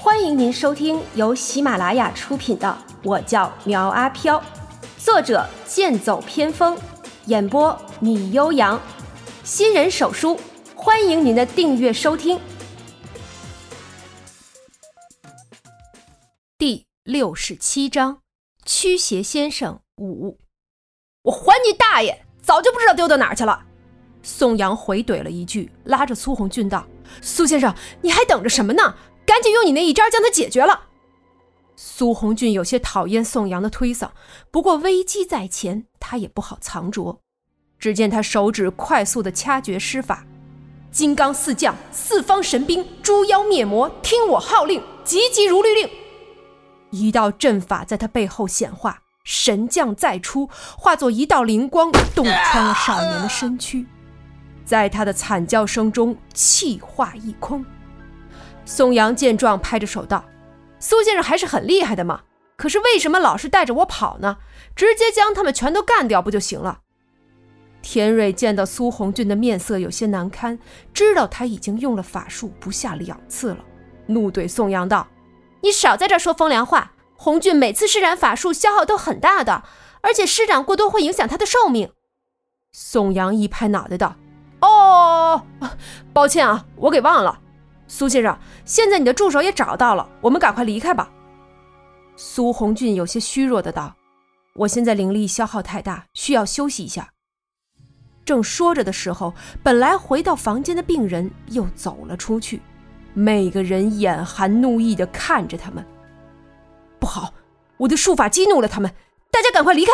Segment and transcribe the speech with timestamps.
[0.00, 2.68] 欢迎您收听由喜马拉雅出品的
[3.02, 4.38] 《我叫苗阿飘》，
[4.96, 6.78] 作者剑走偏锋，
[7.26, 8.80] 演播米悠扬，
[9.42, 10.38] 新人手书，
[10.76, 12.38] 欢迎您的订阅收听。
[16.56, 18.18] 第六十七章：
[18.64, 20.38] 驱邪先生五。
[21.22, 22.24] 我还你大爷！
[22.40, 23.64] 早就不知道丢到哪儿去了。
[24.22, 26.86] 宋阳回怼了一句，拉着苏红俊道
[27.20, 28.94] ：“苏先生，你还等着什么呢？
[29.28, 30.86] 赶紧用你那一招将他解决了。”
[31.76, 34.08] 苏红俊有些讨厌宋阳的推搡，
[34.50, 37.20] 不过危机在前，他也不好藏拙。
[37.78, 40.24] 只见他手指快速的掐诀施法
[40.90, 45.88] ：“金刚四将，四方神兵，诛妖灭魔，听我号令，急急如律令。”
[46.90, 53.86] 一道阵法在他背后显化，神将再出，化作一道灵光，洞穿了少年的身躯。
[54.64, 57.64] 在他的惨叫声中，气化一空。
[58.68, 60.22] 宋阳见状，拍着手道
[60.78, 62.20] ：“苏先生还是很厉害的嘛，
[62.54, 64.36] 可是为什么老是带着我跑呢？
[64.76, 66.80] 直接将他们全都干掉不就行了？”
[67.80, 70.58] 田瑞见到苏红俊的面色有些难堪，
[70.92, 73.64] 知道他已经用了法术不下两次了，
[74.08, 75.08] 怒怼宋阳道
[75.64, 76.92] ：“你少在这说风凉话！
[77.16, 79.64] 红俊每次施展法术消耗都很大的，
[80.02, 81.90] 而且施展过多会影响他的寿命。”
[82.70, 84.16] 宋阳一拍脑袋道。
[84.60, 85.46] 哦，
[86.12, 87.40] 抱歉啊，我给忘了。
[87.88, 91.10] 苏先生，现在你的助手也找到了，我们赶快离开吧。
[92.16, 93.96] 苏红俊有些虚弱的道
[94.54, 97.10] ：“我现在灵力消耗太大，需要休息一下。”
[98.26, 102.60] 正说着的时候，本来回到房间的病人又走了出去，
[103.14, 105.84] 每个人眼含怒意的看着他们。
[107.00, 107.32] 不好，
[107.78, 108.94] 我的术法激怒了他们，
[109.30, 109.92] 大家赶快离开。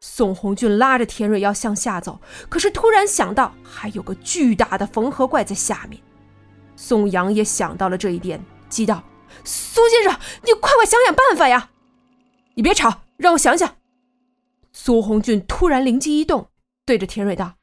[0.00, 6.02] 宋红俊拉着田蕊要向下走，可是突然想到还有个巨大的缝合怪在下面。
[6.80, 9.02] 宋阳也想到了这一点，急道
[9.42, 11.70] ：“苏先生，你快快想想办法呀！”
[12.54, 13.74] 你别吵，让我想想。
[14.72, 16.50] 苏红俊突然灵机一动，
[16.86, 17.54] 对着田蕊道：“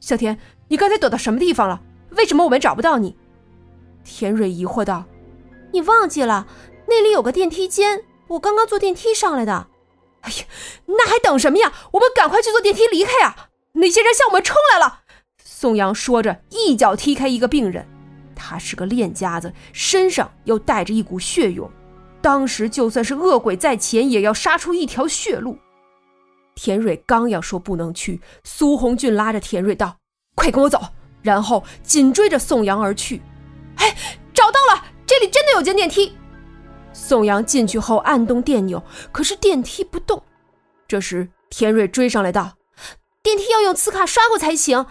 [0.00, 1.82] 小田，你刚才躲到什么地方了？
[2.12, 3.14] 为什么我们找不到你？”
[4.02, 5.04] 田蕊疑惑道
[5.74, 6.46] ：“你忘记了，
[6.88, 9.68] 那里有个电梯间，我刚刚坐电梯上来的。”
[10.22, 10.44] 哎呀，
[10.86, 11.74] 那还等什么呀？
[11.92, 13.50] 我们赶快去坐电梯离开啊！
[13.74, 15.02] 那些人向我们冲来了。
[15.44, 17.86] 宋阳说着，一脚踢开一个病人。
[18.36, 21.68] 他是个练家子，身上又带着一股血涌，
[22.20, 25.58] 当时就算是恶鬼在前，也要杀出一条血路。
[26.54, 29.96] 田蕊刚要说不能去，苏红俊拉着田蕊道
[30.36, 30.80] ：“快跟我走！”
[31.22, 33.20] 然后紧追着宋阳而去。
[33.76, 33.96] 哎，
[34.32, 36.16] 找到了，这里真的有间电梯。
[36.92, 38.82] 宋阳进去后按动电钮，
[39.12, 40.22] 可是电梯不动。
[40.88, 42.54] 这时田蕊追上来道
[43.22, 44.86] ：“电梯要用磁卡刷过才行。”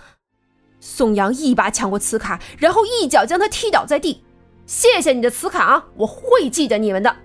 [0.88, 4.23] 宋阳一把抢过磁卡，然后一脚将他踢倒在地。
[4.68, 7.16] “谢谢你的磁卡啊，我会记得你们的。”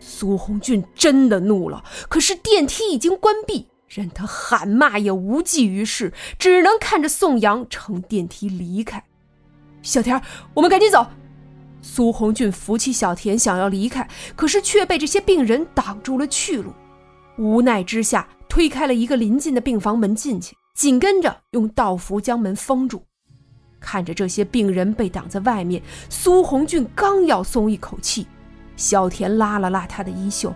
[0.00, 9.04] 苏红俊真的怒了，可是电梯已经关闭，任他喊骂也无济于事，只能看着宋阳乘电梯离开。
[9.82, 10.18] 小田，
[10.54, 11.06] 我们赶紧走。
[11.82, 16.72] 苏红俊扶起小田，想要离开，可是却被这些病人挡住了去路。
[17.36, 23.04] 无奈之下，推开了一个临近的病房门进去，紧跟着用道符将门封住。
[23.80, 28.26] 看着这些病人被挡在外面，苏红俊刚要松一口气，
[28.76, 30.54] 小田拉了拉他的衣袖，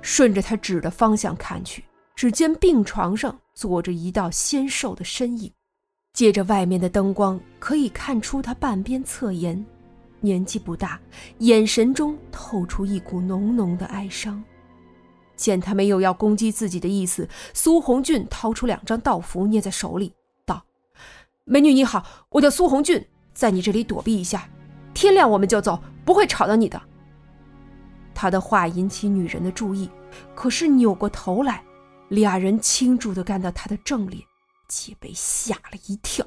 [0.00, 1.84] 顺着他指的方向看去，
[2.16, 5.52] 只见病床上坐着一道纤瘦的身影，
[6.14, 9.62] 借着外面的灯光，可以看出他半边侧颜。
[10.20, 10.98] 年纪不大，
[11.40, 14.42] 眼神中透出一股浓浓的哀伤。
[15.38, 20.12] 见他没有要攻击自己的意思，苏红俊掏出两张道符，捏在手里，
[20.44, 20.64] 道
[21.46, 24.50] ：“美女你好，我叫苏红俊，在你这里躲避一下，
[24.92, 26.82] 天亮我们就走，不会吵到你的。”
[28.12, 29.88] 他的话引起女人的注意，
[30.34, 31.62] 可是扭过头来，
[32.08, 34.22] 俩人清楚的看到他的正脸，
[34.68, 36.26] 皆被吓了一跳。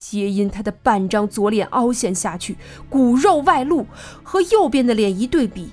[0.00, 2.56] 皆因他的半张左脸凹陷下去，
[2.90, 3.86] 骨肉外露，
[4.24, 5.70] 和右边的脸一对比，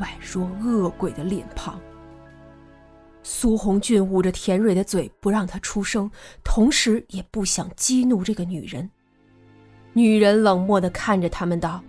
[0.00, 1.78] 宛若恶鬼的脸庞。
[3.30, 6.10] 苏红俊捂着田蕊的嘴，不让她出声，
[6.42, 8.88] 同时也不想激怒这个女人。
[9.92, 11.84] 女人冷漠的看着他们道：“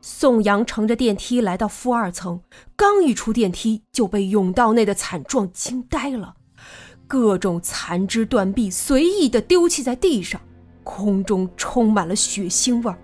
[0.00, 2.40] 宋阳乘着电梯来到负二层，
[2.74, 6.36] 刚一出电梯就被甬道内的惨状惊呆了。
[7.06, 10.40] 各种残肢断臂随意的丢弃在地上，
[10.82, 12.98] 空中充满了血腥味儿。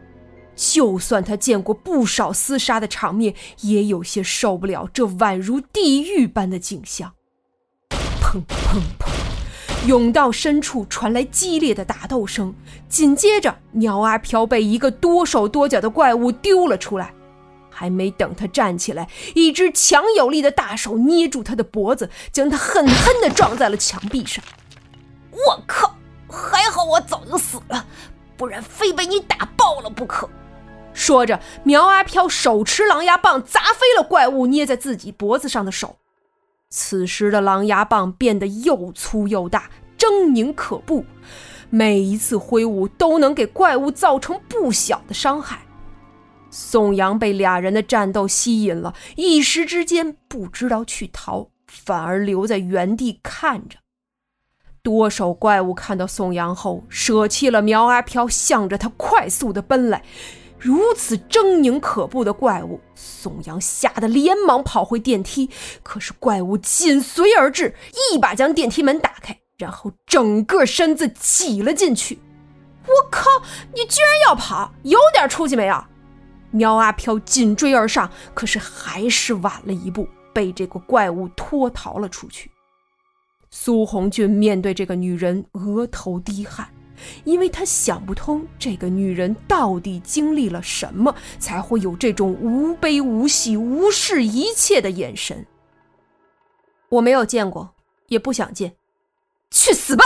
[0.58, 7.14] 就算他见过不少厮杀的场面，也有些受不了这宛如地狱般的景象。
[8.20, 9.86] 砰砰砰！
[9.86, 12.52] 甬道深处传来激烈的打斗声，
[12.88, 17.14] 紧接着鸟阿飘被一个多手多脚的怪物丢了出来。
[17.70, 24.44] 还没等他站起来，一只强有力的大手捏住他的脖子，将他狠狠地撞在了墙壁上。
[25.30, 25.94] 我靠！
[26.28, 27.86] 还好我早就死了，
[28.36, 30.28] 不然非被你打爆了不可。
[31.08, 35.96] 说着，苗阿飘手持狼牙棒砸飞了怪物捏在自己脖子上的手。
[36.68, 41.06] 此时的狼牙棒变得又粗又大，狰狞可怖，
[41.70, 45.60] 每一次挥舞都能给怪物造成不小的伤害。
[46.50, 53.78] 宋阳被俩人的战斗吸引了，一时之间不知道去逃，反而留在原地看着。
[54.82, 60.02] 多手怪物看到宋阳后，舍弃了苗阿飘，向着他快速的奔来。
[60.58, 65.48] 如此狰狞可怖的怪物，宋阳吓得连忙跑回电梯。
[65.82, 67.74] 可是怪物紧随而至，
[68.12, 72.18] 一把将电梯门打开，然后整个身子挤了进去。
[72.86, 73.28] 我靠！
[73.74, 75.84] 你居然要跑，有点出息没有？
[76.50, 82.50] 喵阿飘紧追而上，可是还是晚了一步，被这个怪物拖逃了出去。
[83.50, 86.68] 苏红俊面对这个女人，额头滴汗。
[87.24, 95.46] 因为他想不通这个女人到底经历了什么，才会有这种无悲无喜、无视一切的眼神。
[96.90, 97.74] 我没有见过，
[98.08, 98.74] 也不想见。
[99.50, 100.04] 去死吧！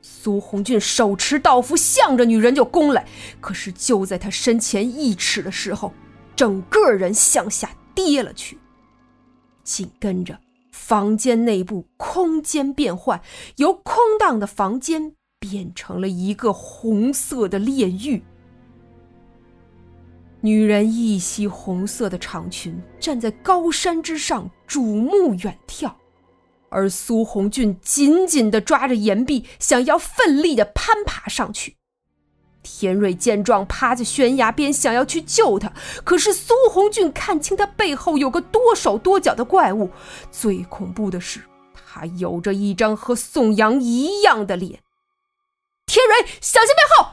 [0.00, 3.06] 苏红俊手持刀斧，向着女人就攻来。
[3.40, 5.92] 可是就在他身前一尺的时候，
[6.34, 8.58] 整个人向下跌了去。
[9.62, 10.38] 紧跟着，
[10.72, 13.20] 房间内部空间变换，
[13.56, 15.14] 由空荡的房间。
[15.40, 18.22] 变成了一个红色的炼狱。
[20.40, 25.92] 女人一袭红色的长裙，站在高山之上，瞩目远眺。
[26.70, 31.76] 而苏红俊紧紧的抓着岩壁，想要奋力的攀爬上去。
[32.62, 35.72] 田蕊见状，趴在悬崖边，想要去救他。
[36.04, 39.90] 可是苏红俊看清他背后有个多手多脚的怪物，
[40.30, 41.40] 最恐怖的是，
[41.72, 44.80] 他有着一张和宋阳一样的脸。
[45.98, 47.10] 田蕊，小心背后！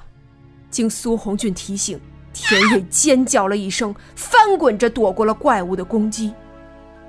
[0.69, 1.99] 经苏红俊提醒，
[2.31, 6.31] 田蕊尖叫了一声，翻滚着躲过了怪物的攻击。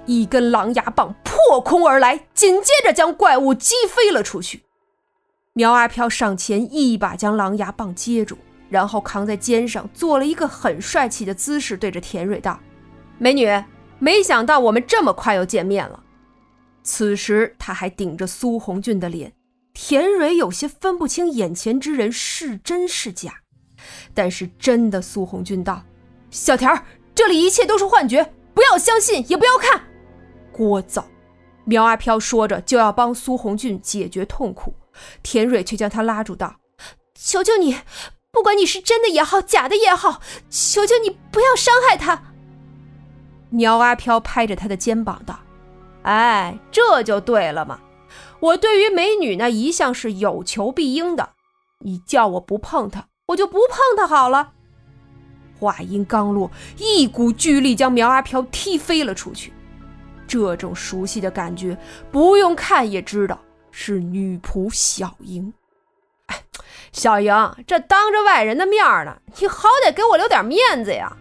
[0.06, 4.62] 一根狼牙棒破空而来，紧接着将怪物击飞了出去。
[5.52, 8.38] 苗阿飘上前一把将狼牙棒接住，
[8.70, 12.58] 然后扛在肩上，做了一个很帅气的姿势，对着田蕊道
[13.18, 13.46] ：“美女，
[13.98, 16.02] 没想到我们这么快又见面了。”
[16.82, 19.32] 此时他还顶着苏红俊的脸。
[19.78, 23.42] 田蕊有些分不清眼前之人是真是假，
[24.14, 25.84] 但是真的苏红俊道
[26.32, 26.82] ：“小田，
[27.14, 29.84] 这里一切都是幻觉，不要相信，也不要看。”
[30.56, 31.04] 聒噪。
[31.66, 34.72] 苗阿飘说着就要帮苏红俊解决痛苦，
[35.22, 36.56] 田蕊却将他拉住道
[37.14, 37.76] ：“求求你，
[38.32, 42.32] 不管你是真的也好，假的也好，求求你不要伤害他。”
[43.50, 45.38] 苗阿飘拍着他的肩膀道
[46.04, 47.78] ：“哎，这就对了嘛。”
[48.40, 51.30] 我对于美女呢，一向是有求必应的。
[51.80, 54.52] 你叫我不碰她，我就不碰她好了。
[55.58, 59.52] 话音刚落，一股巨力将苗阿飘踢飞了出去。
[60.26, 61.78] 这种熟悉的感觉，
[62.10, 63.38] 不用看也知道
[63.70, 65.52] 是女仆小莹。
[66.26, 66.42] 哎，
[66.92, 67.32] 小莹，
[67.66, 71.16] 这当着外人的面呢，你好歹给我留点面子呀！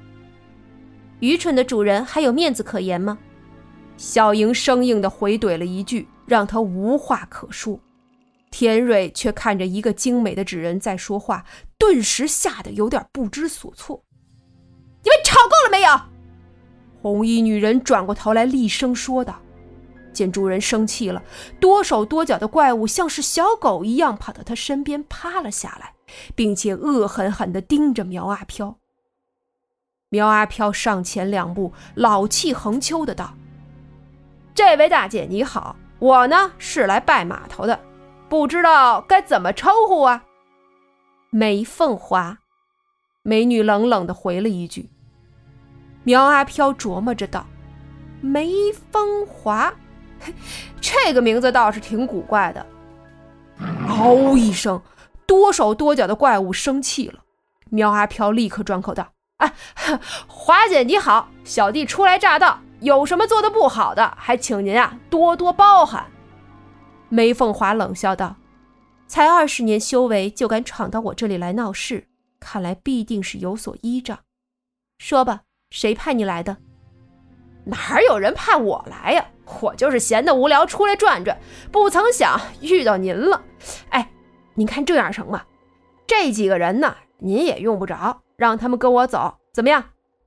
[1.19, 3.17] 愚蠢的主人还有面子可言吗？
[3.95, 6.07] 小莹生硬地回怼了一句。
[6.25, 7.79] 让他无话可说，
[8.51, 11.45] 田蕊却看着一个精美的纸人在说话，
[11.77, 14.03] 顿时吓得有点不知所措。
[15.03, 15.99] 你们吵够了没有？
[17.01, 19.39] 红衣女人转过头来厉声说道。
[20.11, 21.21] 见主人生气了，
[21.59, 25.93] 多手多脚的怪物像是小狗一样跑到他身边趴了下来，
[26.33, 28.77] 并且恶狠狠地盯着苗阿飘。
[30.07, 33.35] 苗阿飘上前两步，老气横秋的道
[34.55, 37.79] ：“这位大姐你好。”我呢是来拜码头的，
[38.29, 40.23] 不知道该怎么称呼啊？
[41.31, 42.37] 梅凤华，
[43.23, 44.91] 美女冷冷的回了一句。
[46.03, 47.47] 苗阿飘琢磨着道
[48.21, 49.73] ：“梅凤华，
[50.79, 52.63] 这个名字倒是挺古怪的。”
[53.89, 54.79] 嗷一声，
[55.25, 57.21] 多手多脚的怪物生气了。
[57.71, 59.51] 苗阿飘立刻转口道：“哎，
[60.29, 66.05] 华姐你好，小弟初来乍到。”有什么做的不好的，还请您啊多多包涵。
[67.09, 68.35] 梅凤华冷笑道
[69.07, 72.07] ：“才二十年修为，就敢闯到我这里来闹事，
[72.39, 74.19] 看来必定是有所依仗。
[74.99, 76.57] 说吧，谁派你来的？”
[77.65, 79.25] 哪有人派我来呀？
[79.61, 81.35] 我就是闲得无聊出来转转，
[81.71, 83.41] 不曾想遇到您了。
[83.89, 84.11] 哎，
[84.53, 85.43] 您看这样成吗？
[86.05, 89.83] 这几个人呢，您也用不着，让他们跟我走，怎么样？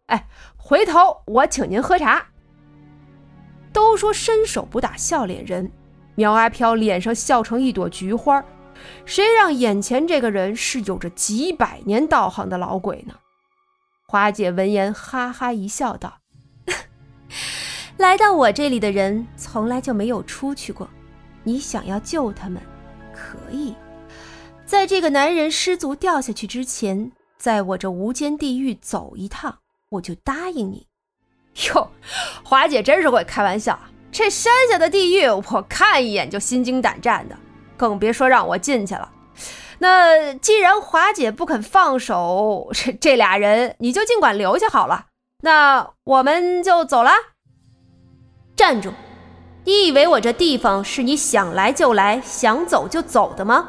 [0.07, 2.27] 哎，回头我请您喝茶。
[3.79, 5.71] 都说伸手不打笑脸人，
[6.17, 8.45] 苗阿飘脸上笑成一朵菊花，
[9.05, 13.15] 谁让眼前这个人是有着几百年道行的老鬼呢？
[14.09, 16.19] 花姐闻言哈哈一笑，道。
[17.99, 20.91] 来到我这里的人从来就没有出去过，
[21.45, 22.61] 你想要救他们，
[23.15, 23.77] 可以，
[24.67, 30.89] 在这个男人失足掉下去之前，在我这无间地狱走一趟，我就答应你。
[31.67, 31.91] 哟，
[32.43, 33.79] 华姐真是会开玩笑，
[34.13, 37.37] 这山下的地狱我看一眼就心惊胆战的，
[37.77, 39.11] 更别说让我进去了。
[39.79, 45.07] 那既然华姐不肯放手，这这俩人你就尽管留下好了。
[45.43, 47.13] 那我们就走了。
[48.57, 48.93] 站住！
[49.65, 53.69] 你以为我这地方是你想来就来、想走就走的吗？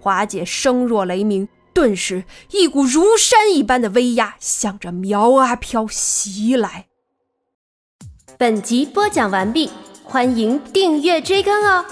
[0.00, 6.86] 华姐声若雷鸣，顿时一股如山一般的威压向着苗阿飘袭来。
[8.38, 9.70] 本集播讲完毕，
[10.04, 11.84] 欢迎订阅追更哦。